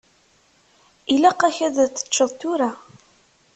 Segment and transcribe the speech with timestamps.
[1.13, 2.71] Ilaq-ak ad teččeḍ tura.